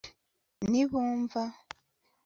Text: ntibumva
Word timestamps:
ntibumva 0.69 1.43